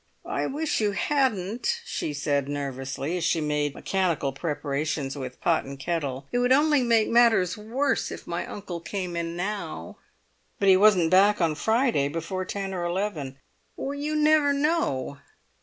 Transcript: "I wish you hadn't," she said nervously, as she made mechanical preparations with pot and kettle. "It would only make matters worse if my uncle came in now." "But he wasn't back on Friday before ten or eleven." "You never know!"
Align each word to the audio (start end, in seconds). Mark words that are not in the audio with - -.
"I 0.25 0.47
wish 0.47 0.81
you 0.81 0.93
hadn't," 0.93 1.79
she 1.85 2.11
said 2.11 2.49
nervously, 2.49 3.17
as 3.17 3.23
she 3.23 3.39
made 3.39 3.75
mechanical 3.75 4.33
preparations 4.33 5.15
with 5.15 5.39
pot 5.39 5.63
and 5.63 5.77
kettle. 5.79 6.25
"It 6.31 6.39
would 6.39 6.51
only 6.51 6.81
make 6.81 7.07
matters 7.07 7.55
worse 7.55 8.09
if 8.09 8.25
my 8.25 8.43
uncle 8.47 8.79
came 8.79 9.15
in 9.15 9.35
now." 9.35 9.97
"But 10.59 10.69
he 10.69 10.75
wasn't 10.75 11.11
back 11.11 11.39
on 11.39 11.53
Friday 11.53 12.07
before 12.07 12.45
ten 12.45 12.73
or 12.73 12.83
eleven." 12.83 13.37
"You 13.77 14.15
never 14.15 14.53
know!" 14.53 15.19